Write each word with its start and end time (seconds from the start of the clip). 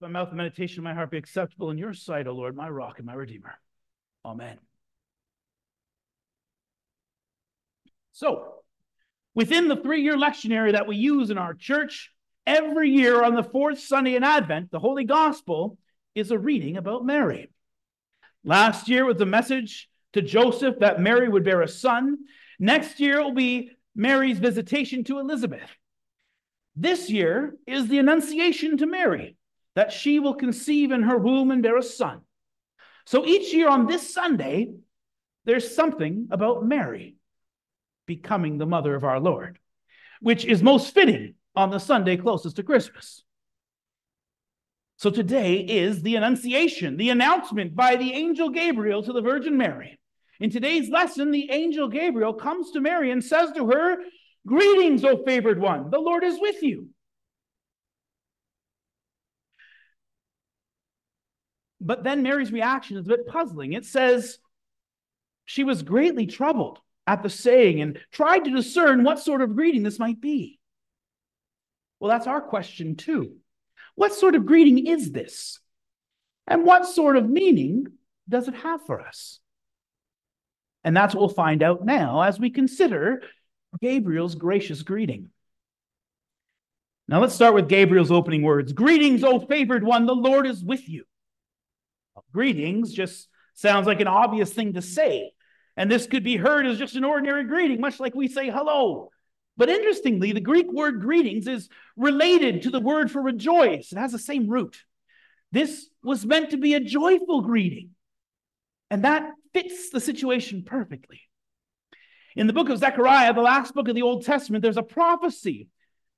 My 0.00 0.08
mouth 0.08 0.28
and 0.28 0.38
meditation 0.38 0.78
of 0.78 0.84
my 0.84 0.94
heart 0.94 1.10
be 1.10 1.18
acceptable 1.18 1.70
in 1.70 1.76
your 1.76 1.92
sight, 1.92 2.26
O 2.26 2.32
Lord, 2.32 2.56
my 2.56 2.68
rock 2.68 2.98
and 2.98 3.06
my 3.06 3.12
redeemer. 3.12 3.58
Amen. 4.24 4.58
So, 8.12 8.54
within 9.34 9.68
the 9.68 9.76
three 9.76 10.02
year 10.02 10.16
lectionary 10.16 10.72
that 10.72 10.86
we 10.86 10.96
use 10.96 11.30
in 11.30 11.38
our 11.38 11.54
church, 11.54 12.12
every 12.46 12.90
year 12.90 13.22
on 13.22 13.34
the 13.34 13.42
fourth 13.42 13.78
Sunday 13.78 14.14
in 14.14 14.24
Advent, 14.24 14.70
the 14.70 14.78
Holy 14.78 15.04
Gospel 15.04 15.76
is 16.14 16.30
a 16.30 16.38
reading 16.38 16.76
about 16.76 17.04
Mary. 17.04 17.50
Last 18.42 18.88
year 18.88 19.04
was 19.04 19.18
the 19.18 19.26
message 19.26 19.88
to 20.14 20.22
Joseph 20.22 20.78
that 20.80 21.00
Mary 21.00 21.28
would 21.28 21.44
bear 21.44 21.60
a 21.60 21.68
son. 21.68 22.18
Next 22.58 23.00
year 23.00 23.22
will 23.22 23.34
be 23.34 23.72
Mary's 23.94 24.38
visitation 24.38 25.04
to 25.04 25.18
Elizabeth. 25.18 25.70
This 26.74 27.10
year 27.10 27.54
is 27.66 27.88
the 27.88 27.98
Annunciation 27.98 28.78
to 28.78 28.86
Mary, 28.86 29.36
that 29.80 29.92
she 29.92 30.18
will 30.18 30.34
conceive 30.34 30.92
in 30.92 31.04
her 31.04 31.16
womb 31.16 31.50
and 31.50 31.62
bear 31.62 31.78
a 31.78 31.82
son. 31.82 32.20
So 33.06 33.24
each 33.24 33.54
year 33.54 33.66
on 33.66 33.86
this 33.86 34.12
Sunday, 34.12 34.74
there's 35.46 35.74
something 35.74 36.28
about 36.30 36.66
Mary 36.66 37.16
becoming 38.04 38.58
the 38.58 38.66
mother 38.66 38.94
of 38.94 39.04
our 39.04 39.18
Lord, 39.18 39.58
which 40.20 40.44
is 40.44 40.62
most 40.62 40.92
fitting 40.92 41.32
on 41.56 41.70
the 41.70 41.78
Sunday 41.78 42.18
closest 42.18 42.56
to 42.56 42.62
Christmas. 42.62 43.24
So 44.98 45.08
today 45.08 45.60
is 45.60 46.02
the 46.02 46.16
Annunciation, 46.16 46.98
the 46.98 47.08
announcement 47.08 47.74
by 47.74 47.96
the 47.96 48.12
angel 48.12 48.50
Gabriel 48.50 49.02
to 49.02 49.14
the 49.14 49.22
Virgin 49.22 49.56
Mary. 49.56 49.98
In 50.40 50.50
today's 50.50 50.90
lesson, 50.90 51.30
the 51.30 51.50
angel 51.50 51.88
Gabriel 51.88 52.34
comes 52.34 52.72
to 52.72 52.82
Mary 52.82 53.12
and 53.12 53.24
says 53.24 53.50
to 53.52 53.70
her, 53.70 53.96
Greetings, 54.46 55.06
O 55.06 55.24
favored 55.24 55.58
one, 55.58 55.88
the 55.88 55.98
Lord 55.98 56.22
is 56.22 56.38
with 56.38 56.62
you. 56.62 56.90
But 61.80 62.04
then 62.04 62.22
Mary's 62.22 62.52
reaction 62.52 62.96
is 62.96 63.06
a 63.06 63.08
bit 63.08 63.26
puzzling. 63.26 63.72
It 63.72 63.84
says, 63.84 64.38
She 65.44 65.64
was 65.64 65.82
greatly 65.82 66.26
troubled 66.26 66.78
at 67.06 67.22
the 67.22 67.30
saying 67.30 67.80
and 67.80 67.98
tried 68.12 68.44
to 68.44 68.50
discern 68.50 69.02
what 69.02 69.18
sort 69.18 69.42
of 69.42 69.56
greeting 69.56 69.82
this 69.82 69.98
might 69.98 70.20
be. 70.20 70.60
Well, 71.98 72.10
that's 72.10 72.26
our 72.26 72.40
question 72.40 72.96
too. 72.96 73.36
What 73.94 74.14
sort 74.14 74.34
of 74.34 74.46
greeting 74.46 74.86
is 74.86 75.12
this? 75.12 75.60
And 76.46 76.64
what 76.64 76.86
sort 76.86 77.16
of 77.16 77.28
meaning 77.28 77.86
does 78.28 78.48
it 78.48 78.54
have 78.54 78.84
for 78.86 79.00
us? 79.00 79.40
And 80.84 80.96
that's 80.96 81.14
what 81.14 81.20
we'll 81.20 81.28
find 81.28 81.62
out 81.62 81.84
now 81.84 82.22
as 82.22 82.40
we 82.40 82.50
consider 82.50 83.22
Gabriel's 83.80 84.34
gracious 84.34 84.82
greeting. 84.82 85.28
Now 87.08 87.20
let's 87.20 87.34
start 87.34 87.54
with 87.54 87.68
Gabriel's 87.68 88.10
opening 88.10 88.42
words 88.42 88.72
Greetings, 88.72 89.24
O 89.24 89.40
favored 89.40 89.84
one, 89.84 90.06
the 90.06 90.14
Lord 90.14 90.46
is 90.46 90.64
with 90.64 90.88
you. 90.88 91.04
Greetings 92.32 92.92
just 92.92 93.28
sounds 93.54 93.86
like 93.86 94.00
an 94.00 94.08
obvious 94.08 94.52
thing 94.52 94.74
to 94.74 94.82
say. 94.82 95.32
And 95.76 95.90
this 95.90 96.06
could 96.06 96.24
be 96.24 96.36
heard 96.36 96.66
as 96.66 96.78
just 96.78 96.96
an 96.96 97.04
ordinary 97.04 97.44
greeting, 97.44 97.80
much 97.80 98.00
like 98.00 98.14
we 98.14 98.28
say 98.28 98.50
hello 98.50 99.10
but 99.60 99.68
interestingly, 99.68 100.32
the 100.32 100.40
Greek 100.40 100.72
word 100.72 101.02
greetings 101.02 101.46
is 101.46 101.68
related 101.94 102.62
to 102.62 102.70
the 102.70 102.80
word 102.80 103.10
for 103.10 103.20
rejoice. 103.20 103.92
It 103.92 103.98
has 103.98 104.10
the 104.10 104.18
same 104.18 104.48
root. 104.48 104.82
This 105.52 105.86
was 106.02 106.24
meant 106.24 106.52
to 106.52 106.56
be 106.56 106.72
a 106.72 106.80
joyful 106.80 107.42
greeting. 107.42 107.90
And 108.90 109.04
that 109.04 109.30
fits 109.52 109.90
the 109.90 110.00
situation 110.00 110.62
perfectly. 110.64 111.20
In 112.34 112.46
the 112.46 112.54
book 112.54 112.70
of 112.70 112.78
Zechariah, 112.78 113.34
the 113.34 113.42
last 113.42 113.74
book 113.74 113.88
of 113.88 113.94
the 113.94 114.00
Old 114.00 114.24
Testament, 114.24 114.62
there's 114.62 114.78
a 114.78 114.82
prophecy 114.82 115.68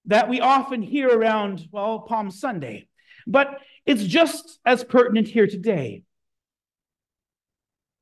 that 0.06 0.28
we 0.28 0.40
often 0.40 0.80
hear 0.80 1.08
around, 1.08 1.66
well, 1.72 1.98
Palm 1.98 2.30
Sunday. 2.30 2.86
But 3.26 3.58
it's 3.86 4.04
just 4.04 4.58
as 4.64 4.84
pertinent 4.84 5.28
here 5.28 5.46
today. 5.46 6.02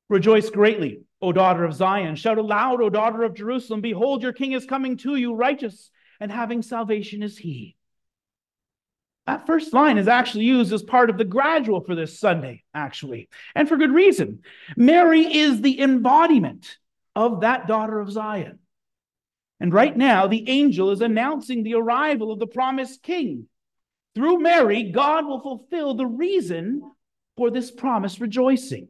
Rejoice 0.08 0.50
greatly, 0.50 1.02
O 1.22 1.32
daughter 1.32 1.64
of 1.64 1.74
Zion. 1.74 2.16
Shout 2.16 2.38
aloud, 2.38 2.82
O 2.82 2.90
daughter 2.90 3.22
of 3.22 3.34
Jerusalem. 3.34 3.80
Behold, 3.80 4.22
your 4.22 4.32
king 4.32 4.52
is 4.52 4.66
coming 4.66 4.96
to 4.98 5.16
you, 5.16 5.34
righteous 5.34 5.90
and 6.20 6.30
having 6.30 6.62
salvation 6.62 7.22
is 7.22 7.38
he. 7.38 7.76
That 9.26 9.46
first 9.46 9.72
line 9.72 9.96
is 9.96 10.08
actually 10.08 10.44
used 10.44 10.72
as 10.72 10.82
part 10.82 11.08
of 11.08 11.16
the 11.16 11.24
gradual 11.24 11.80
for 11.80 11.94
this 11.94 12.18
Sunday, 12.18 12.64
actually, 12.74 13.28
and 13.54 13.68
for 13.68 13.76
good 13.76 13.92
reason. 13.92 14.40
Mary 14.76 15.22
is 15.22 15.60
the 15.60 15.80
embodiment 15.80 16.76
of 17.14 17.40
that 17.40 17.66
daughter 17.66 18.00
of 18.00 18.10
Zion. 18.10 18.58
And 19.60 19.72
right 19.72 19.96
now, 19.96 20.26
the 20.26 20.48
angel 20.48 20.90
is 20.90 21.00
announcing 21.00 21.62
the 21.62 21.74
arrival 21.74 22.32
of 22.32 22.38
the 22.38 22.46
promised 22.46 23.02
king. 23.02 23.46
Through 24.14 24.40
Mary, 24.40 24.90
God 24.90 25.26
will 25.26 25.40
fulfill 25.40 25.94
the 25.94 26.06
reason 26.06 26.82
for 27.36 27.50
this 27.50 27.70
promised 27.70 28.20
rejoicing. 28.20 28.88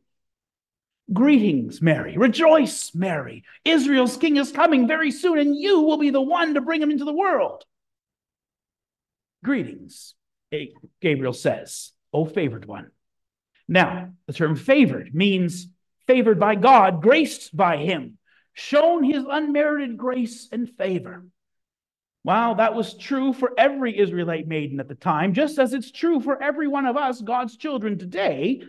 Greetings, 1.12 1.82
Mary. 1.82 2.16
Rejoice, 2.16 2.94
Mary. 2.94 3.44
Israel's 3.64 4.16
king 4.16 4.36
is 4.36 4.52
coming 4.52 4.86
very 4.86 5.10
soon, 5.10 5.38
and 5.38 5.56
you 5.56 5.80
will 5.80 5.98
be 5.98 6.10
the 6.10 6.20
one 6.20 6.54
to 6.54 6.60
bring 6.60 6.80
him 6.80 6.90
into 6.90 7.04
the 7.04 7.12
world. 7.12 7.64
Greetings, 9.44 10.14
Gabriel 11.00 11.32
says, 11.32 11.92
O 12.12 12.24
favored 12.24 12.64
one. 12.64 12.90
Now, 13.66 14.10
the 14.26 14.32
term 14.32 14.56
favored 14.56 15.14
means 15.14 15.68
favored 16.06 16.38
by 16.38 16.54
God, 16.54 17.02
graced 17.02 17.56
by 17.56 17.78
him, 17.78 18.18
shown 18.52 19.04
his 19.04 19.24
unmerited 19.28 19.96
grace 19.96 20.48
and 20.50 20.68
favor. 20.68 21.24
Wow, 22.22 22.54
that 22.54 22.74
was 22.74 22.96
true 22.96 23.32
for 23.32 23.52
every 23.56 23.98
Israelite 23.98 24.46
maiden 24.46 24.78
at 24.80 24.88
the 24.88 24.94
time, 24.94 25.32
just 25.32 25.58
as 25.58 25.72
it's 25.72 25.90
true 25.90 26.20
for 26.20 26.42
every 26.42 26.68
one 26.68 26.86
of 26.86 26.96
us, 26.96 27.20
God's 27.22 27.56
children 27.56 27.98
today 27.98 28.62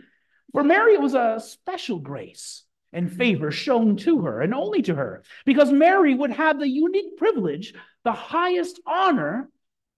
for 0.52 0.62
Mary, 0.62 0.94
it 0.94 1.00
was 1.00 1.14
a 1.14 1.40
special 1.42 1.98
grace 1.98 2.64
and 2.92 3.10
favor 3.10 3.50
shown 3.50 3.96
to 3.96 4.20
her 4.22 4.42
and 4.42 4.52
only 4.54 4.82
to 4.82 4.94
her, 4.94 5.22
because 5.46 5.72
Mary 5.72 6.14
would 6.14 6.30
have 6.30 6.58
the 6.58 6.68
unique 6.68 7.16
privilege, 7.16 7.72
the 8.04 8.12
highest 8.12 8.78
honor 8.86 9.48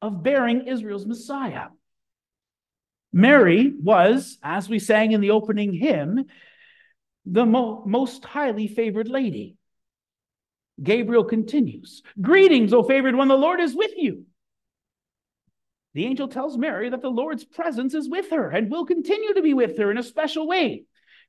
of 0.01 0.23
bearing 0.23 0.69
Israel's 0.69 1.07
Messiah. 1.07 1.69
Mary 3.13 3.73
was, 3.77 4.39
as 4.43 4.69
we 4.69 4.79
sang 4.79 5.11
in 5.11 5.21
the 5.21 5.33
opening 5.33 5.73
hymn, 5.73 6.27
the 7.27 7.47
mo- 7.47 7.83
most 7.85 8.25
highly 8.25 8.69
favored 8.69 9.09
lady. 9.09 9.57
Gabriel 10.83 11.25
continues 11.25 12.03
Greetings, 12.21 12.73
O 12.73 12.83
favored 12.83 13.15
one, 13.15 13.29
the 13.29 13.37
Lord 13.37 13.61
is 13.61 13.75
with 13.75 13.93
you 13.97 14.27
the 15.95 16.07
angel 16.07 16.27
tells 16.29 16.59
Mary 16.59 16.91
that 16.91 17.03
the 17.03 17.09
Lord's 17.09 17.45
presence 17.45 17.95
is 17.95 18.09
with 18.09 18.31
her 18.31 18.51
and 18.51 18.71
will 18.71 18.85
continue 18.85 19.33
to 19.35 19.43
be 19.43 19.55
with 19.55 19.79
her 19.79 19.91
in 19.91 19.99
a 19.99 20.03
special 20.03 20.47
way. 20.47 20.85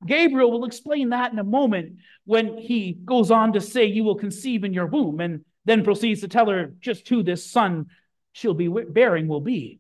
Gabriel 0.06 0.52
will 0.52 0.66
explain 0.66 1.10
that 1.10 1.32
in 1.32 1.40
a 1.40 1.44
moment 1.44 1.98
when 2.26 2.58
he 2.58 2.92
goes 2.92 3.32
on 3.32 3.54
to 3.54 3.62
say, 3.62 3.86
You 3.86 4.04
will 4.04 4.16
conceive 4.16 4.64
in 4.64 4.74
your 4.74 4.88
womb, 4.88 5.20
and 5.20 5.46
then 5.66 5.84
proceeds 5.84 6.22
to 6.22 6.28
tell 6.28 6.50
her 6.50 6.74
just 6.80 7.08
who 7.08 7.24
this 7.24 7.50
son 7.50 7.86
she'll 8.34 8.56
be 8.56 8.68
bearing 8.68 9.28
will 9.28 9.40
be. 9.40 9.80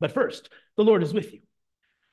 But 0.00 0.12
first, 0.12 0.50
the 0.76 0.84
Lord 0.84 1.02
is 1.02 1.14
with 1.14 1.32
you. 1.32 1.40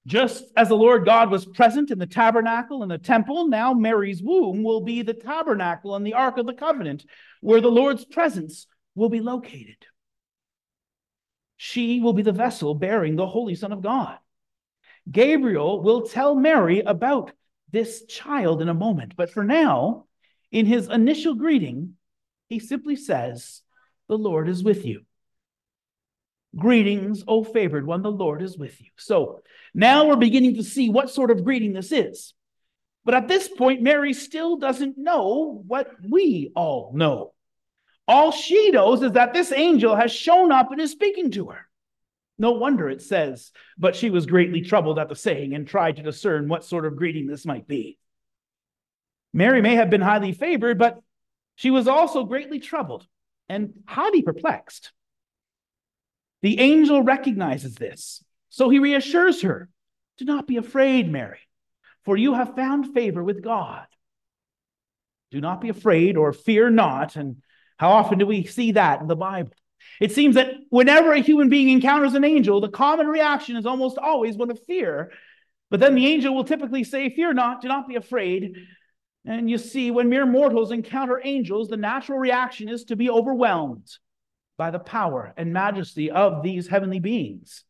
Just 0.06 0.44
as 0.58 0.68
the 0.68 0.76
Lord 0.76 1.06
God 1.06 1.32
was 1.32 1.46
present 1.46 1.90
in 1.90 1.98
the 1.98 2.06
tabernacle 2.06 2.84
and 2.84 2.92
the 2.92 2.98
temple, 2.98 3.48
now 3.48 3.74
Mary's 3.74 4.22
womb 4.22 4.62
will 4.62 4.82
be 4.82 5.02
the 5.02 5.14
tabernacle 5.14 5.96
and 5.96 6.06
the 6.06 6.14
Ark 6.14 6.38
of 6.38 6.46
the 6.46 6.54
Covenant, 6.54 7.06
where 7.40 7.62
the 7.62 7.72
Lord's 7.72 8.04
presence 8.04 8.68
will 8.96 9.10
be 9.10 9.22
located. 9.22 9.78
She 11.56 12.02
will 12.02 12.12
be 12.12 12.24
the 12.24 12.34
vessel 12.34 12.76
bearing 12.76 13.16
the 13.16 13.28
Holy 13.28 13.56
Son 13.56 13.72
of 13.72 13.82
God. 13.82 14.18
Gabriel 15.10 15.82
will 15.82 16.02
tell 16.02 16.36
Mary 16.36 16.82
about 16.82 17.32
this 17.72 18.04
child 18.06 18.62
in 18.62 18.70
a 18.70 18.74
moment, 18.74 19.16
but 19.16 19.32
for 19.32 19.44
now, 19.44 20.06
in 20.52 20.66
his 20.66 20.90
initial 20.90 21.34
greeting, 21.34 21.96
he 22.50 22.60
simply 22.60 22.98
says, 22.98 23.62
The 24.10 24.18
Lord 24.18 24.50
is 24.50 24.64
with 24.64 24.86
you. 24.86 25.06
Greetings, 26.56 27.24
O 27.28 27.44
favored 27.44 27.88
one, 27.88 28.04
the 28.04 28.12
Lord 28.12 28.42
is 28.42 28.58
with 28.58 28.80
you. 28.80 28.90
So 28.98 29.42
now 29.74 30.08
we're 30.08 30.16
beginning 30.16 30.56
to 30.56 30.64
see 30.64 30.90
what 30.90 31.10
sort 31.10 31.32
of 31.32 31.44
greeting 31.44 31.74
this 31.74 31.92
is. 31.92 32.34
But 33.06 33.16
at 33.16 33.28
this 33.28 33.48
point, 33.48 33.82
Mary 33.82 34.14
still 34.14 34.58
doesn't 34.58 34.98
know 34.98 35.64
what 35.68 35.90
we 36.08 36.52
all 36.56 36.92
know. 36.94 37.34
All 38.08 38.32
she 38.32 38.70
knows 38.72 39.02
is 39.02 39.14
that 39.14 39.34
this 39.34 39.52
angel 39.52 39.96
has 39.96 40.12
shown 40.12 40.52
up 40.52 40.72
and 40.72 40.80
is 40.80 40.92
speaking 40.92 41.32
to 41.32 41.48
her. 41.48 41.68
No 42.38 42.52
wonder 42.52 42.90
it 42.90 43.02
says, 43.02 43.52
but 43.78 43.96
she 43.96 44.10
was 44.10 44.26
greatly 44.26 44.62
troubled 44.62 45.00
at 45.00 45.10
the 45.10 45.16
saying 45.16 45.54
and 45.54 45.68
tried 45.68 45.98
to 45.98 46.04
discern 46.04 46.48
what 46.48 46.66
sort 46.66 46.86
of 46.86 46.96
greeting 46.96 47.28
this 47.28 47.46
might 47.46 47.68
be. 47.68 47.98
Mary 49.34 49.62
may 49.62 49.76
have 49.76 49.90
been 49.90 50.02
highly 50.02 50.32
favored, 50.32 50.78
but 50.78 51.00
she 51.56 51.72
was 51.72 51.88
also 51.88 52.24
greatly 52.24 52.60
troubled 52.60 53.06
and 53.50 53.74
highly 53.86 54.22
perplexed. 54.22 54.92
The 56.44 56.60
angel 56.60 57.02
recognizes 57.02 57.76
this, 57.76 58.22
so 58.50 58.70
he 58.70 58.78
reassures 58.78 59.42
her 59.42 59.70
Do 60.18 60.26
not 60.26 60.46
be 60.46 60.58
afraid, 60.58 61.10
Mary, 61.10 61.40
for 62.04 62.18
you 62.18 62.34
have 62.34 62.56
found 62.56 62.94
favor 62.94 63.24
with 63.24 63.42
God. 63.42 63.88
Do 65.32 65.40
not 65.40 65.62
be 65.62 65.70
afraid 65.70 66.18
or 66.18 66.34
fear 66.34 66.70
not. 66.70 67.16
And 67.16 67.38
how 67.78 67.92
often 67.92 68.20
do 68.20 68.28
we 68.28 68.46
see 68.46 68.74
that 68.74 69.02
in 69.02 69.08
the 69.08 69.16
Bible? 69.16 69.54
It 70.02 70.12
seems 70.12 70.36
that 70.36 70.54
whenever 70.70 71.14
a 71.14 71.22
human 71.22 71.48
being 71.48 71.70
encounters 71.70 72.14
an 72.14 72.26
angel, 72.26 72.60
the 72.60 72.70
common 72.70 73.08
reaction 73.08 73.56
is 73.56 73.66
almost 73.66 73.98
always 73.98 74.36
one 74.36 74.52
of 74.52 74.64
fear. 74.66 75.12
But 75.72 75.80
then 75.80 75.96
the 75.96 76.08
angel 76.08 76.36
will 76.36 76.44
typically 76.44 76.84
say, 76.84 77.10
Fear 77.10 77.34
not, 77.34 77.62
do 77.62 77.70
not 77.70 77.88
be 77.88 77.96
afraid. 77.96 78.58
And 79.26 79.50
you 79.50 79.58
see, 79.58 79.92
when 79.92 80.10
mere 80.10 80.26
mortals 80.26 80.72
encounter 80.72 81.22
angels, 81.24 81.70
the 81.70 81.78
natural 81.78 82.20
reaction 82.20 82.68
is 82.68 82.84
to 82.86 82.98
be 82.98 83.10
overwhelmed 83.10 83.88
by 84.64 84.72
the 84.72 84.80
power 84.80 85.34
and 85.36 85.52
majesty 85.52 86.10
of 86.10 86.42
these 86.42 86.70
heavenly 86.70 87.02
beings. 87.02 87.66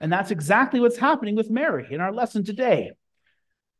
And 0.00 0.12
that's 0.12 0.30
exactly 0.30 0.78
what's 0.78 0.96
happening 0.96 1.34
with 1.34 1.50
Mary 1.50 1.88
in 1.90 2.00
our 2.00 2.12
lesson 2.12 2.44
today. 2.44 2.92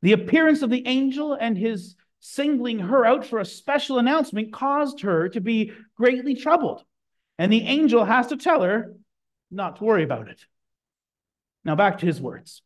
The 0.02 0.14
appearance 0.14 0.62
of 0.62 0.70
the 0.70 0.84
angel 0.84 1.32
and 1.32 1.56
his 1.56 1.94
singling 2.18 2.80
her 2.80 3.06
out 3.06 3.24
for 3.24 3.38
a 3.38 3.44
special 3.44 4.00
announcement 4.00 4.52
caused 4.52 5.02
her 5.02 5.28
to 5.28 5.40
be 5.40 5.74
greatly 5.96 6.34
troubled. 6.34 6.82
And 7.38 7.52
the 7.52 7.62
angel 7.62 8.04
has 8.04 8.26
to 8.28 8.36
tell 8.36 8.62
her 8.62 8.96
not 9.48 9.76
to 9.76 9.84
worry 9.84 10.02
about 10.02 10.26
it. 10.28 10.44
Now, 11.64 11.76
back 11.76 11.98
to 11.98 12.06
his 12.06 12.20
words 12.20 12.62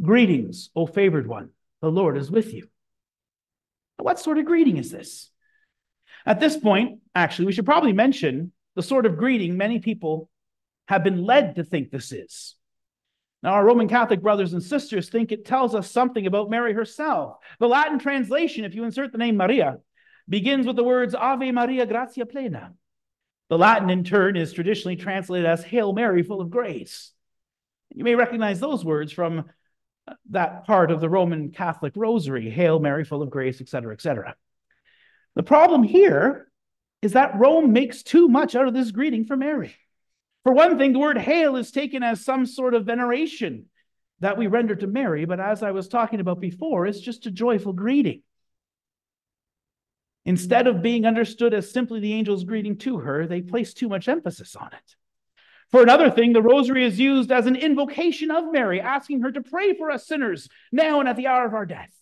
Greetings, 0.00 0.70
O 0.76 0.86
favored 0.86 1.26
one, 1.26 1.50
the 1.80 1.90
Lord 1.90 2.16
is 2.16 2.30
with 2.30 2.54
you. 2.54 2.68
What 3.96 4.20
sort 4.20 4.38
of 4.38 4.44
greeting 4.44 4.76
is 4.76 4.92
this? 4.92 5.31
At 6.24 6.40
this 6.40 6.56
point, 6.56 7.00
actually, 7.14 7.46
we 7.46 7.52
should 7.52 7.66
probably 7.66 7.92
mention 7.92 8.52
the 8.74 8.82
sort 8.82 9.06
of 9.06 9.16
greeting 9.16 9.56
many 9.56 9.78
people 9.78 10.28
have 10.88 11.04
been 11.04 11.24
led 11.24 11.56
to 11.56 11.64
think 11.64 11.90
this 11.90 12.12
is. 12.12 12.56
Now, 13.42 13.54
our 13.54 13.64
Roman 13.64 13.88
Catholic 13.88 14.22
brothers 14.22 14.52
and 14.52 14.62
sisters 14.62 15.08
think 15.08 15.32
it 15.32 15.44
tells 15.44 15.74
us 15.74 15.90
something 15.90 16.26
about 16.26 16.50
Mary 16.50 16.74
herself. 16.74 17.38
The 17.58 17.68
Latin 17.68 17.98
translation, 17.98 18.64
if 18.64 18.74
you 18.74 18.84
insert 18.84 19.10
the 19.10 19.18
name 19.18 19.36
Maria, 19.36 19.78
begins 20.28 20.66
with 20.66 20.76
the 20.76 20.84
words 20.84 21.14
Ave 21.14 21.50
Maria 21.50 21.86
gratia 21.86 22.24
plena. 22.24 22.72
The 23.48 23.58
Latin, 23.58 23.90
in 23.90 24.04
turn, 24.04 24.36
is 24.36 24.52
traditionally 24.52 24.96
translated 24.96 25.46
as 25.46 25.64
Hail 25.64 25.92
Mary, 25.92 26.22
full 26.22 26.40
of 26.40 26.50
grace. 26.50 27.12
You 27.90 28.04
may 28.04 28.14
recognize 28.14 28.60
those 28.60 28.84
words 28.84 29.12
from 29.12 29.50
uh, 30.06 30.14
that 30.30 30.64
part 30.64 30.90
of 30.90 31.00
the 31.00 31.10
Roman 31.10 31.50
Catholic 31.50 31.92
rosary 31.96 32.48
Hail 32.48 32.78
Mary, 32.78 33.04
full 33.04 33.22
of 33.22 33.30
grace, 33.30 33.60
etc., 33.60 33.92
etc. 33.92 34.36
The 35.34 35.42
problem 35.42 35.82
here 35.82 36.48
is 37.00 37.12
that 37.12 37.38
Rome 37.38 37.72
makes 37.72 38.02
too 38.02 38.28
much 38.28 38.54
out 38.54 38.68
of 38.68 38.74
this 38.74 38.90
greeting 38.90 39.24
for 39.24 39.36
Mary. 39.36 39.74
For 40.44 40.52
one 40.52 40.78
thing, 40.78 40.92
the 40.92 40.98
word 40.98 41.18
hail 41.18 41.56
is 41.56 41.70
taken 41.70 42.02
as 42.02 42.24
some 42.24 42.46
sort 42.46 42.74
of 42.74 42.84
veneration 42.84 43.66
that 44.20 44.38
we 44.38 44.46
render 44.46 44.74
to 44.76 44.86
Mary, 44.86 45.24
but 45.24 45.40
as 45.40 45.62
I 45.62 45.72
was 45.72 45.88
talking 45.88 46.20
about 46.20 46.40
before, 46.40 46.86
it's 46.86 47.00
just 47.00 47.26
a 47.26 47.30
joyful 47.30 47.72
greeting. 47.72 48.22
Instead 50.24 50.68
of 50.68 50.82
being 50.82 51.04
understood 51.04 51.52
as 51.52 51.72
simply 51.72 51.98
the 51.98 52.14
angel's 52.14 52.44
greeting 52.44 52.76
to 52.78 52.98
her, 52.98 53.26
they 53.26 53.40
place 53.40 53.74
too 53.74 53.88
much 53.88 54.08
emphasis 54.08 54.54
on 54.54 54.68
it. 54.68 54.96
For 55.72 55.82
another 55.82 56.10
thing, 56.10 56.32
the 56.32 56.42
rosary 56.42 56.84
is 56.84 57.00
used 57.00 57.32
as 57.32 57.46
an 57.46 57.56
invocation 57.56 58.30
of 58.30 58.52
Mary, 58.52 58.80
asking 58.80 59.22
her 59.22 59.32
to 59.32 59.42
pray 59.42 59.74
for 59.74 59.90
us 59.90 60.06
sinners 60.06 60.48
now 60.70 61.00
and 61.00 61.08
at 61.08 61.16
the 61.16 61.26
hour 61.26 61.46
of 61.46 61.54
our 61.54 61.66
death. 61.66 61.92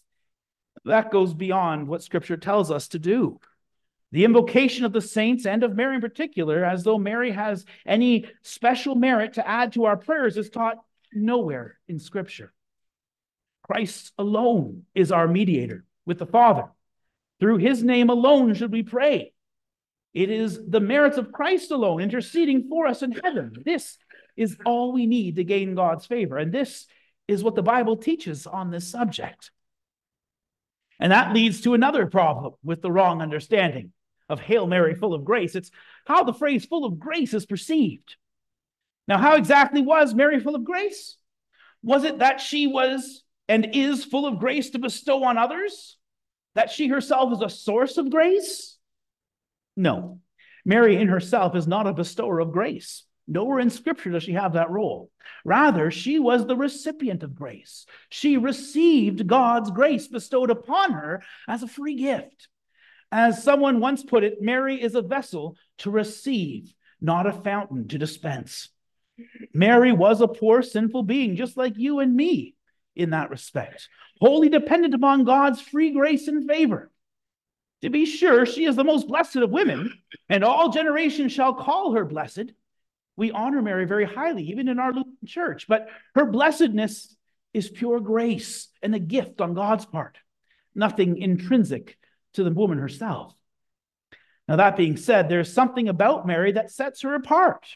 That 0.84 1.10
goes 1.10 1.34
beyond 1.34 1.88
what 1.88 2.02
Scripture 2.02 2.36
tells 2.36 2.70
us 2.70 2.88
to 2.88 2.98
do. 2.98 3.40
The 4.12 4.24
invocation 4.24 4.84
of 4.84 4.92
the 4.92 5.00
saints 5.00 5.46
and 5.46 5.62
of 5.62 5.76
Mary 5.76 5.96
in 5.96 6.00
particular, 6.00 6.64
as 6.64 6.82
though 6.82 6.98
Mary 6.98 7.30
has 7.30 7.64
any 7.86 8.26
special 8.42 8.94
merit 8.94 9.34
to 9.34 9.46
add 9.46 9.72
to 9.74 9.84
our 9.84 9.96
prayers, 9.96 10.36
is 10.36 10.50
taught 10.50 10.78
nowhere 11.12 11.78
in 11.86 11.98
Scripture. 11.98 12.52
Christ 13.62 14.12
alone 14.18 14.84
is 14.94 15.12
our 15.12 15.28
mediator 15.28 15.84
with 16.06 16.18
the 16.18 16.26
Father. 16.26 16.68
Through 17.38 17.58
his 17.58 17.84
name 17.84 18.10
alone 18.10 18.54
should 18.54 18.72
we 18.72 18.82
pray. 18.82 19.32
It 20.12 20.28
is 20.28 20.58
the 20.66 20.80
merits 20.80 21.18
of 21.18 21.30
Christ 21.30 21.70
alone 21.70 22.00
interceding 22.00 22.68
for 22.68 22.86
us 22.86 23.02
in 23.02 23.12
heaven. 23.12 23.62
This 23.64 23.96
is 24.36 24.56
all 24.66 24.92
we 24.92 25.06
need 25.06 25.36
to 25.36 25.44
gain 25.44 25.76
God's 25.76 26.04
favor. 26.06 26.36
And 26.36 26.52
this 26.52 26.86
is 27.28 27.44
what 27.44 27.54
the 27.54 27.62
Bible 27.62 27.96
teaches 27.96 28.46
on 28.46 28.70
this 28.70 28.88
subject. 28.88 29.52
And 31.00 31.12
that 31.12 31.32
leads 31.32 31.62
to 31.62 31.74
another 31.74 32.06
problem 32.06 32.54
with 32.62 32.82
the 32.82 32.92
wrong 32.92 33.22
understanding 33.22 33.92
of 34.28 34.38
Hail 34.38 34.66
Mary, 34.66 34.94
full 34.94 35.14
of 35.14 35.24
grace. 35.24 35.56
It's 35.56 35.70
how 36.06 36.22
the 36.24 36.34
phrase 36.34 36.66
full 36.66 36.84
of 36.84 37.00
grace 37.00 37.34
is 37.34 37.46
perceived. 37.46 38.16
Now, 39.08 39.18
how 39.18 39.36
exactly 39.36 39.82
was 39.82 40.14
Mary 40.14 40.38
full 40.38 40.54
of 40.54 40.64
grace? 40.64 41.16
Was 41.82 42.04
it 42.04 42.18
that 42.18 42.40
she 42.40 42.66
was 42.66 43.24
and 43.48 43.74
is 43.74 44.04
full 44.04 44.26
of 44.26 44.38
grace 44.38 44.70
to 44.70 44.78
bestow 44.78 45.24
on 45.24 45.38
others? 45.38 45.96
That 46.54 46.70
she 46.70 46.88
herself 46.88 47.32
is 47.32 47.40
a 47.40 47.48
source 47.48 47.96
of 47.96 48.10
grace? 48.10 48.76
No. 49.76 50.20
Mary 50.64 50.96
in 50.96 51.08
herself 51.08 51.56
is 51.56 51.66
not 51.66 51.86
a 51.86 51.94
bestower 51.94 52.40
of 52.40 52.52
grace. 52.52 53.04
Nowhere 53.30 53.60
in 53.60 53.70
Scripture 53.70 54.10
does 54.10 54.24
she 54.24 54.32
have 54.32 54.54
that 54.54 54.70
role. 54.70 55.08
Rather, 55.44 55.92
she 55.92 56.18
was 56.18 56.44
the 56.44 56.56
recipient 56.56 57.22
of 57.22 57.36
grace. 57.36 57.86
She 58.08 58.36
received 58.36 59.28
God's 59.28 59.70
grace 59.70 60.08
bestowed 60.08 60.50
upon 60.50 60.92
her 60.92 61.22
as 61.46 61.62
a 61.62 61.68
free 61.68 61.94
gift. 61.94 62.48
As 63.12 63.44
someone 63.44 63.78
once 63.78 64.02
put 64.02 64.24
it, 64.24 64.42
Mary 64.42 64.82
is 64.82 64.96
a 64.96 65.02
vessel 65.02 65.56
to 65.78 65.92
receive, 65.92 66.74
not 67.00 67.28
a 67.28 67.32
fountain 67.32 67.86
to 67.88 67.98
dispense. 67.98 68.68
Mary 69.54 69.92
was 69.92 70.20
a 70.20 70.26
poor, 70.26 70.60
sinful 70.60 71.04
being, 71.04 71.36
just 71.36 71.56
like 71.56 71.74
you 71.76 72.00
and 72.00 72.14
me 72.14 72.56
in 72.96 73.10
that 73.10 73.30
respect, 73.30 73.88
wholly 74.20 74.48
dependent 74.48 74.94
upon 74.94 75.22
God's 75.22 75.60
free 75.60 75.92
grace 75.92 76.26
and 76.26 76.48
favor. 76.48 76.90
To 77.82 77.90
be 77.90 78.06
sure, 78.06 78.44
she 78.44 78.64
is 78.64 78.74
the 78.74 78.82
most 78.82 79.06
blessed 79.06 79.36
of 79.36 79.50
women, 79.50 79.92
and 80.28 80.42
all 80.42 80.70
generations 80.70 81.30
shall 81.30 81.54
call 81.54 81.92
her 81.92 82.04
blessed. 82.04 82.52
We 83.16 83.30
honor 83.30 83.60
Mary 83.62 83.86
very 83.86 84.04
highly, 84.04 84.44
even 84.44 84.68
in 84.68 84.78
our 84.78 84.92
Lutheran 84.92 85.16
church, 85.26 85.66
but 85.68 85.88
her 86.14 86.24
blessedness 86.24 87.14
is 87.52 87.68
pure 87.68 88.00
grace 88.00 88.68
and 88.82 88.94
a 88.94 89.00
gift 89.00 89.40
on 89.40 89.54
God's 89.54 89.84
part, 89.84 90.16
nothing 90.74 91.18
intrinsic 91.18 91.98
to 92.34 92.44
the 92.44 92.50
woman 92.50 92.78
herself. 92.78 93.34
Now, 94.48 94.56
that 94.56 94.76
being 94.76 94.96
said, 94.96 95.28
there's 95.28 95.52
something 95.52 95.88
about 95.88 96.26
Mary 96.26 96.52
that 96.52 96.72
sets 96.72 97.02
her 97.02 97.14
apart, 97.14 97.66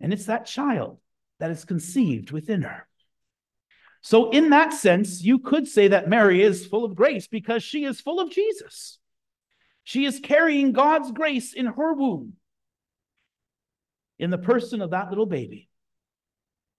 and 0.00 0.12
it's 0.12 0.26
that 0.26 0.46
child 0.46 0.98
that 1.38 1.50
is 1.50 1.64
conceived 1.64 2.30
within 2.30 2.62
her. 2.62 2.88
So, 4.00 4.30
in 4.30 4.50
that 4.50 4.72
sense, 4.72 5.22
you 5.22 5.38
could 5.38 5.66
say 5.66 5.88
that 5.88 6.08
Mary 6.08 6.42
is 6.42 6.66
full 6.66 6.84
of 6.84 6.94
grace 6.94 7.26
because 7.26 7.62
she 7.62 7.84
is 7.84 8.00
full 8.00 8.20
of 8.20 8.30
Jesus. 8.30 8.98
She 9.82 10.04
is 10.04 10.20
carrying 10.20 10.72
God's 10.72 11.12
grace 11.12 11.52
in 11.52 11.66
her 11.66 11.92
womb, 11.92 12.34
in 14.18 14.30
the 14.30 14.38
person 14.38 14.80
of 14.80 14.90
that 14.90 15.08
little 15.08 15.26
baby. 15.26 15.68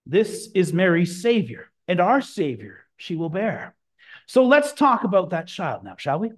This 0.06 0.48
is 0.54 0.72
Mary's 0.72 1.20
Savior, 1.20 1.70
and 1.88 2.00
our 2.00 2.20
Savior 2.20 2.80
she 2.96 3.16
will 3.16 3.28
bear. 3.28 3.74
So 4.26 4.44
let's 4.44 4.72
talk 4.72 5.04
about 5.04 5.30
that 5.30 5.46
child 5.46 5.84
now, 5.84 5.96
shall 5.98 6.18
we? 6.18 6.32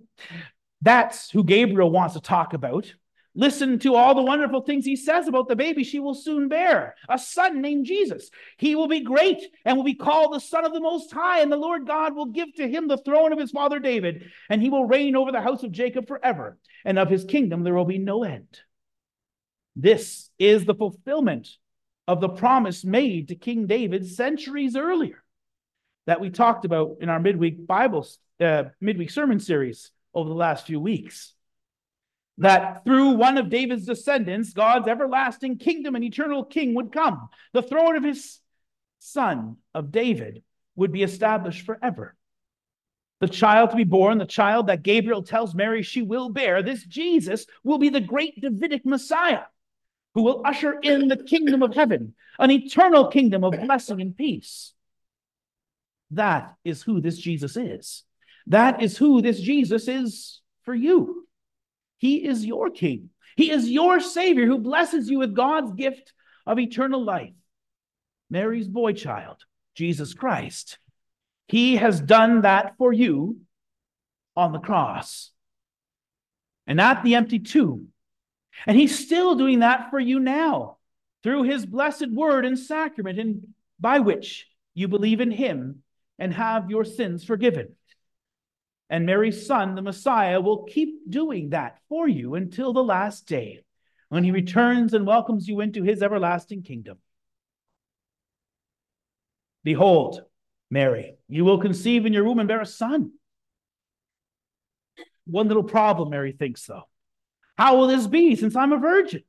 That's 0.83 1.31
who 1.31 1.45
Gabriel 1.45 1.91
wants 1.91 2.15
to 2.15 2.21
talk 2.21 2.53
about. 2.53 2.93
Listen 3.35 3.79
to 3.81 3.95
all 3.95 4.15
the 4.15 4.23
wonderful 4.23 4.63
things 4.63 4.85
he 4.85 4.97
says 4.97 5.29
about 5.29 5.47
the 5.49 5.55
baby 5.55 5.85
she 5.85 6.01
will 6.01 6.15
soon 6.15 6.49
bear 6.49 6.97
a 7.09 7.19
son 7.19 7.61
named 7.61 7.87
Jesus. 7.87 8.31
He 8.57 8.75
will 8.75 8.89
be 8.89 9.01
great 9.01 9.41
and 9.65 9.77
will 9.77 9.85
be 9.85 9.95
called 9.95 10.33
the 10.35 10.41
Son 10.41 10.65
of 10.65 10.73
the 10.73 10.81
Most 10.81 11.13
High, 11.13 11.41
and 11.41 11.53
the 11.53 11.57
Lord 11.57 11.87
God 11.87 12.17
will 12.17 12.27
give 12.27 12.53
to 12.57 12.69
him 12.69 12.89
the 12.89 12.99
throne 12.99 13.33
of 13.33 13.39
his 13.39 13.53
father 13.53 13.79
David, 13.79 14.25
and 14.51 14.61
he 14.61 14.71
will 14.71 14.87
reign 14.87 15.15
over 15.15 15.31
the 15.31 15.41
house 15.41 15.63
of 15.63 15.71
Jacob 15.71 16.09
forever, 16.09 16.59
and 16.85 16.99
of 16.99 17.11
his 17.11 17.25
kingdom 17.25 17.63
there 17.63 17.75
will 17.75 17.85
be 17.85 17.99
no 17.99 18.25
end. 18.25 18.61
This 19.81 20.29
is 20.41 20.65
the 20.65 20.75
fulfillment 20.75 21.49
of 22.09 22.21
the 22.21 22.29
promise 22.29 22.85
made 22.85 23.29
to 23.29 23.37
King 23.37 23.69
David 23.69 24.09
centuries 24.09 24.75
earlier 24.75 25.23
that 26.07 26.21
we 26.21 26.31
talked 26.31 26.65
about 26.65 26.97
in 27.01 27.09
our 27.09 27.21
midweek 27.21 27.65
Bible, 27.65 28.05
uh, 28.41 28.65
midweek 28.81 29.09
sermon 29.09 29.39
series 29.39 29.93
over 30.13 30.29
the 30.29 30.35
last 30.35 30.67
few 30.67 30.81
weeks 30.81 31.33
that 32.39 32.85
through 32.85 33.11
one 33.11 33.39
of 33.39 33.51
David's 33.51 33.87
descendants, 33.87 34.53
God's 34.53 34.89
everlasting 34.89 35.59
kingdom 35.59 35.95
and 35.95 36.03
eternal 36.03 36.45
king 36.45 36.75
would 36.75 36.91
come. 36.91 37.29
The 37.53 37.63
throne 37.63 37.95
of 37.95 38.03
his 38.03 38.41
son, 38.99 39.59
of 39.75 39.93
David, 39.93 40.43
would 40.75 40.91
be 40.91 41.05
established 41.05 41.65
forever. 41.65 42.17
The 43.21 43.29
child 43.29 43.71
to 43.71 43.77
be 43.77 43.85
born, 43.85 44.19
the 44.19 44.27
child 44.27 44.67
that 44.67 44.83
Gabriel 44.83 45.23
tells 45.23 45.55
Mary 45.55 45.83
she 45.83 46.03
will 46.03 46.31
bear, 46.31 46.65
this 46.65 46.85
Jesus 46.85 47.47
will 47.63 47.79
be 47.79 47.91
the 47.91 48.01
great 48.01 48.41
Davidic 48.41 48.85
Messiah 48.85 49.43
who 50.19 50.25
will 50.25 50.43
usher 50.45 50.77
in 50.83 51.07
the 51.07 51.17
kingdom 51.17 51.63
of 51.63 51.77
heaven, 51.77 52.13
an 52.41 52.51
eternal 52.51 53.07
kingdom 53.07 53.45
of 53.45 53.53
blessing 53.53 54.01
and 54.01 54.17
peace. 54.17 54.73
That 56.11 56.57
is 56.65 56.83
who 56.83 57.01
this 57.01 57.17
Jesus 57.17 57.57
is. 57.57 58.03
That 58.49 58.83
is 58.83 58.99
who 58.99 59.23
this 59.23 59.41
Jesus 59.41 59.87
is 59.87 60.41
for 60.65 60.75
you. 60.75 61.29
He 61.99 62.27
is 62.27 62.45
your 62.45 62.69
king. 62.69 63.11
He 63.37 63.53
is 63.53 63.71
your 63.71 64.01
savior 64.01 64.45
who 64.45 64.59
blesses 64.59 65.09
you 65.09 65.21
with 65.21 65.37
God's 65.37 65.71
gift 65.75 66.13
of 66.45 66.59
eternal 66.59 67.05
life. 67.05 67.35
Mary's 68.29 68.67
boy 68.67 68.95
child, 68.95 69.37
Jesus 69.77 70.15
Christ. 70.15 70.79
He 71.47 71.77
has 71.77 72.01
done 72.01 72.41
that 72.41 72.75
for 72.77 72.93
you 72.93 73.39
on 74.35 74.51
the 74.51 74.59
cross. 74.59 75.31
And 76.67 76.81
at 76.81 77.05
the 77.05 77.15
empty 77.15 77.39
tomb, 77.39 77.93
And 78.67 78.77
he's 78.77 78.99
still 78.99 79.35
doing 79.35 79.61
that 79.61 79.91
for 79.91 80.01
you 80.01 80.21
now 80.21 80.79
through 81.23 81.45
his 81.45 81.67
blessed 81.67 82.11
word 82.11 82.45
and 82.45 82.59
sacrament, 82.59 83.19
and 83.19 83.47
by 83.81 84.01
which 84.01 84.47
you 84.75 84.89
believe 84.89 85.21
in 85.21 85.31
him 85.31 85.83
and 86.19 86.33
have 86.33 86.71
your 86.71 86.85
sins 86.85 87.25
forgiven. 87.25 87.75
And 88.91 89.05
Mary's 89.05 89.47
son, 89.47 89.75
the 89.75 89.83
Messiah, 89.83 90.41
will 90.41 90.65
keep 90.65 91.11
doing 91.11 91.51
that 91.51 91.79
for 91.89 92.09
you 92.09 92.35
until 92.35 92.73
the 92.73 92.83
last 92.83 93.27
day 93.27 93.63
when 94.09 94.25
he 94.25 94.31
returns 94.31 94.95
and 94.95 95.07
welcomes 95.07 95.47
you 95.47 95.61
into 95.61 95.83
his 95.83 96.03
everlasting 96.03 96.63
kingdom. 96.63 96.99
Behold, 99.65 100.23
Mary, 100.71 101.17
you 101.29 101.45
will 101.45 101.59
conceive 101.59 102.07
in 102.07 102.13
your 102.13 102.25
womb 102.25 102.39
and 102.39 102.49
bear 102.49 102.61
a 102.61 102.67
son. 102.67 103.13
One 105.27 105.49
little 105.49 105.65
problem, 105.65 106.09
Mary 106.09 106.33
thinks, 106.33 106.65
though. 106.65 106.85
How 107.59 107.77
will 107.77 107.89
this 107.89 108.07
be 108.07 108.37
since 108.37 108.55
I'm 108.55 108.73
a 108.73 108.79
virgin? 108.79 109.25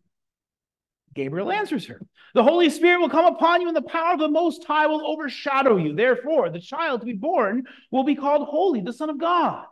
Gabriel 1.15 1.51
answers 1.51 1.87
her 1.87 1.99
The 2.35 2.43
Holy 2.43 2.69
Spirit 2.69 3.01
will 3.01 3.09
come 3.09 3.25
upon 3.25 3.61
you, 3.61 3.67
and 3.67 3.75
the 3.75 3.81
power 3.81 4.13
of 4.13 4.19
the 4.19 4.29
Most 4.29 4.63
High 4.63 4.85
will 4.85 5.05
overshadow 5.05 5.77
you. 5.77 5.95
Therefore, 5.95 6.49
the 6.49 6.61
child 6.61 7.01
to 7.01 7.07
be 7.07 7.13
born 7.13 7.63
will 7.89 8.03
be 8.03 8.15
called 8.15 8.47
Holy, 8.47 8.81
the 8.81 8.93
Son 8.93 9.09
of 9.09 9.17
God. 9.17 9.65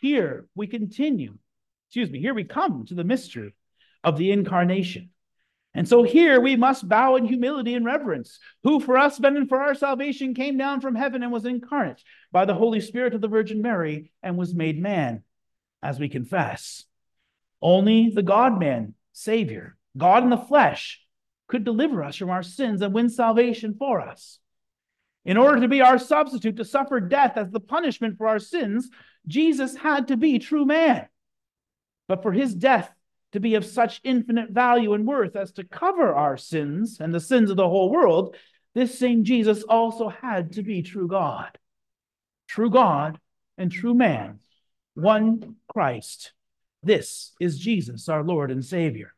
Here 0.00 0.46
we 0.54 0.66
continue, 0.66 1.36
excuse 1.88 2.10
me, 2.10 2.18
here 2.18 2.34
we 2.34 2.44
come 2.44 2.86
to 2.86 2.94
the 2.94 3.04
mystery 3.04 3.54
of 4.02 4.16
the 4.16 4.32
incarnation. 4.32 5.10
And 5.74 5.86
so 5.86 6.02
here 6.02 6.40
we 6.40 6.56
must 6.56 6.88
bow 6.88 7.16
in 7.16 7.26
humility 7.26 7.74
and 7.74 7.84
reverence, 7.84 8.38
who 8.62 8.80
for 8.80 8.96
us 8.98 9.18
and 9.18 9.48
for 9.48 9.60
our 9.60 9.74
salvation 9.74 10.34
came 10.34 10.56
down 10.56 10.80
from 10.80 10.94
heaven 10.94 11.22
and 11.22 11.32
was 11.32 11.44
incarnate 11.44 12.02
by 12.30 12.46
the 12.46 12.54
Holy 12.54 12.80
Spirit 12.80 13.14
of 13.14 13.20
the 13.20 13.28
Virgin 13.28 13.62
Mary 13.62 14.10
and 14.22 14.36
was 14.36 14.54
made 14.54 14.80
man, 14.80 15.22
as 15.82 15.98
we 15.98 16.08
confess. 16.08 16.84
Only 17.60 18.10
the 18.10 18.22
God 18.22 18.58
man, 18.58 18.94
Savior, 19.12 19.76
God 19.96 20.24
in 20.24 20.30
the 20.30 20.36
flesh, 20.36 21.00
could 21.48 21.64
deliver 21.64 22.02
us 22.02 22.16
from 22.16 22.30
our 22.30 22.42
sins 22.42 22.80
and 22.82 22.94
win 22.94 23.10
salvation 23.10 23.74
for 23.78 24.00
us. 24.00 24.38
In 25.24 25.36
order 25.36 25.60
to 25.60 25.68
be 25.68 25.80
our 25.80 25.98
substitute, 25.98 26.56
to 26.56 26.64
suffer 26.64 26.98
death 26.98 27.36
as 27.36 27.50
the 27.50 27.60
punishment 27.60 28.18
for 28.18 28.26
our 28.26 28.38
sins, 28.38 28.88
Jesus 29.26 29.76
had 29.76 30.08
to 30.08 30.16
be 30.16 30.38
true 30.38 30.64
man. 30.64 31.06
But 32.08 32.22
for 32.22 32.32
his 32.32 32.54
death 32.54 32.92
to 33.32 33.40
be 33.40 33.54
of 33.54 33.64
such 33.64 34.00
infinite 34.04 34.50
value 34.50 34.94
and 34.94 35.06
worth 35.06 35.36
as 35.36 35.52
to 35.52 35.64
cover 35.64 36.14
our 36.14 36.36
sins 36.36 36.98
and 37.00 37.14
the 37.14 37.20
sins 37.20 37.50
of 37.50 37.56
the 37.56 37.68
whole 37.68 37.90
world, 37.90 38.36
this 38.74 38.98
same 38.98 39.24
Jesus 39.24 39.62
also 39.62 40.08
had 40.08 40.52
to 40.52 40.62
be 40.62 40.82
true 40.82 41.08
God. 41.08 41.56
True 42.48 42.70
God 42.70 43.18
and 43.56 43.70
true 43.70 43.94
man, 43.94 44.40
one 44.94 45.56
Christ. 45.68 46.32
This 46.82 47.32
is 47.40 47.58
Jesus, 47.58 48.08
our 48.08 48.22
Lord 48.22 48.50
and 48.50 48.64
Savior. 48.64 49.14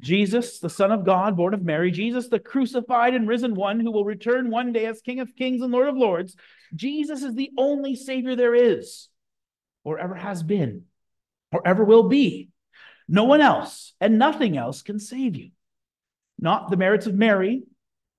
Jesus, 0.00 0.58
the 0.58 0.70
Son 0.70 0.92
of 0.92 1.04
God, 1.04 1.36
born 1.36 1.54
of 1.54 1.62
Mary, 1.62 1.90
Jesus, 1.90 2.28
the 2.28 2.38
crucified 2.38 3.14
and 3.14 3.26
risen 3.26 3.54
one 3.54 3.80
who 3.80 3.90
will 3.90 4.04
return 4.04 4.50
one 4.50 4.72
day 4.72 4.86
as 4.86 5.00
King 5.00 5.20
of 5.20 5.34
Kings 5.34 5.62
and 5.62 5.72
Lord 5.72 5.88
of 5.88 5.96
Lords. 5.96 6.36
Jesus 6.74 7.22
is 7.22 7.34
the 7.34 7.50
only 7.56 7.94
Savior 7.94 8.36
there 8.36 8.54
is, 8.54 9.08
or 9.84 9.98
ever 9.98 10.14
has 10.14 10.42
been, 10.42 10.84
or 11.50 11.66
ever 11.66 11.82
will 11.82 12.08
be. 12.08 12.50
No 13.08 13.24
one 13.24 13.40
else 13.40 13.94
and 14.00 14.18
nothing 14.18 14.56
else 14.56 14.82
can 14.82 14.98
save 14.98 15.36
you. 15.36 15.50
Not 16.38 16.70
the 16.70 16.76
merits 16.76 17.06
of 17.06 17.14
Mary 17.14 17.62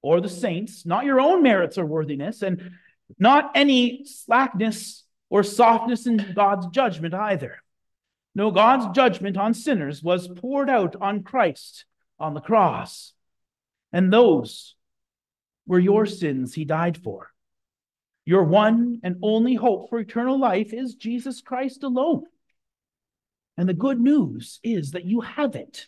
or 0.02 0.22
the 0.22 0.30
saints, 0.30 0.86
not 0.86 1.06
your 1.06 1.20
own 1.20 1.44
merits 1.44 1.78
or 1.78 1.86
worthiness, 1.86 2.42
and 2.42 2.72
not 3.20 3.52
any 3.54 4.06
slackness 4.06 5.04
or 5.30 5.44
softness 5.44 6.08
in 6.08 6.34
God's 6.36 6.68
judgment 6.68 7.14
either. 7.14 7.62
No, 8.36 8.52
God's 8.52 8.96
judgment 8.96 9.38
on 9.38 9.54
sinners 9.54 10.04
was 10.04 10.28
poured 10.28 10.70
out 10.70 10.96
on 11.02 11.24
Christ 11.24 11.86
on 12.20 12.34
the 12.34 12.42
cross. 12.42 13.14
And 13.92 14.12
those 14.12 14.76
were 15.66 15.80
your 15.80 16.06
sins 16.06 16.54
he 16.54 16.66
died 16.66 16.98
for. 16.98 17.32
Your 18.26 18.44
one 18.44 19.00
and 19.04 19.18
only 19.22 19.56
hope 19.56 19.90
for 19.90 20.00
eternal 20.00 20.40
life 20.40 20.74
is 20.74 20.96
Jesus 20.96 21.42
Christ 21.42 21.84
alone. 21.84 22.26
And 23.58 23.68
the 23.68 23.74
good 23.74 24.00
news 24.00 24.60
is 24.64 24.92
that 24.92 25.06
you 25.06 25.22
have 25.22 25.56
it 25.56 25.88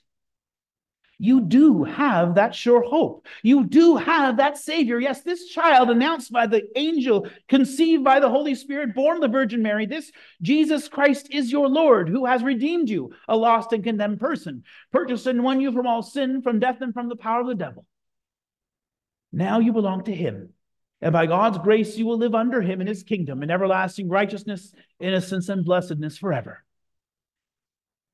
you 1.22 1.42
do 1.42 1.84
have 1.84 2.36
that 2.36 2.56
sure 2.56 2.82
hope. 2.82 3.28
You 3.44 3.66
do 3.66 3.98
have 3.98 4.38
that 4.38 4.58
Savior. 4.58 5.00
Yes, 5.00 5.22
this 5.22 5.48
child 5.48 5.90
announced 5.90 6.32
by 6.32 6.48
the 6.48 6.64
angel, 6.78 7.28
conceived 7.50 8.06
by 8.06 8.22
the 8.22 8.30
Holy 8.30 8.56
Spirit, 8.56 8.96
born 8.96 9.18
of 9.18 9.22
the 9.22 9.28
Virgin 9.28 9.62
Mary, 9.62 9.86
this 9.86 10.14
Jesus 10.42 10.88
Christ 10.88 11.28
is 11.30 11.52
your 11.52 11.68
Lord 11.68 12.08
who 12.08 12.26
has 12.26 12.42
redeemed 12.42 12.90
you, 12.90 13.12
a 13.28 13.36
lost 13.36 13.74
and 13.74 13.84
condemned 13.84 14.22
person, 14.22 14.64
purchased 14.94 15.28
and 15.28 15.44
won 15.44 15.60
you 15.60 15.74
from 15.74 15.86
all 15.86 16.02
sin, 16.02 16.42
from 16.42 16.60
death, 16.60 16.78
and 16.80 16.94
from 16.94 17.10
the 17.10 17.18
power 17.18 17.42
of 17.42 17.48
the 17.48 17.56
devil. 17.56 17.86
Now 19.34 19.60
you 19.60 19.74
belong 19.74 20.06
to 20.06 20.16
Him. 20.16 20.54
And 21.02 21.12
by 21.12 21.26
God's 21.26 21.58
grace, 21.58 21.98
you 21.98 22.06
will 22.06 22.18
live 22.18 22.34
under 22.34 22.62
Him 22.62 22.80
in 22.80 22.88
His 22.88 23.04
kingdom 23.04 23.44
in 23.44 23.52
everlasting 23.52 24.08
righteousness, 24.08 24.74
innocence, 25.02 25.50
and 25.50 25.66
blessedness 25.66 26.18
forever. 26.18 26.64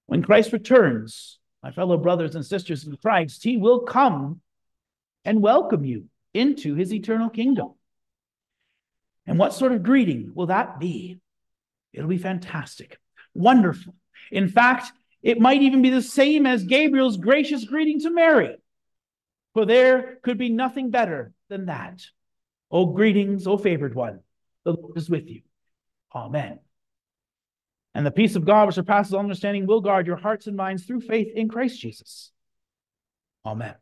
When 0.07 0.23
Christ 0.23 0.53
returns, 0.53 1.39
my 1.65 1.71
fellow 1.71 1.97
brothers 1.97 2.35
and 2.35 2.45
sisters 2.45 2.85
in 2.85 2.95
Christ, 2.95 3.43
he 3.43 3.57
will 3.57 3.79
come 3.79 4.39
and 5.25 5.41
welcome 5.41 5.83
you 5.83 6.05
into 6.31 6.75
his 6.75 6.93
eternal 6.93 7.27
kingdom. 7.27 7.73
And 9.25 9.39
what 9.39 9.55
sort 9.55 9.71
of 9.71 9.81
greeting 9.81 10.31
will 10.35 10.45
that 10.45 10.79
be? 10.79 11.19
It'll 11.91 12.07
be 12.07 12.19
fantastic, 12.19 12.99
wonderful. 13.33 13.95
In 14.31 14.47
fact, 14.47 14.91
it 15.23 15.39
might 15.39 15.63
even 15.63 15.81
be 15.81 15.89
the 15.89 16.03
same 16.03 16.45
as 16.45 16.63
Gabriel's 16.65 17.17
gracious 17.17 17.65
greeting 17.65 17.99
to 18.01 18.11
Mary, 18.11 18.57
for 19.55 19.65
there 19.65 20.19
could 20.21 20.37
be 20.37 20.49
nothing 20.49 20.91
better 20.91 21.33
than 21.49 21.65
that. 21.65 21.99
Oh, 22.69 22.85
greetings, 22.85 23.47
oh, 23.47 23.57
favored 23.57 23.95
one, 23.95 24.19
the 24.65 24.73
Lord 24.73 24.95
is 24.97 25.09
with 25.09 25.27
you. 25.27 25.41
Amen. 26.13 26.59
And 27.95 28.05
the 28.05 28.11
peace 28.11 28.35
of 28.35 28.43
God, 28.43 28.67
which 28.67 28.75
surpasses 28.75 29.13
all 29.13 29.21
understanding, 29.21 29.65
will 29.65 29.79
guard 29.79 30.05
your 30.05 30.17
hearts 30.17 30.47
and 30.47 30.57
minds 30.57 30.83
through 30.83 30.99
faith 30.99 31.29
in 31.33 31.47
Christ 31.47 31.79
Jesus. 31.79 32.31
Amen. 33.45 33.75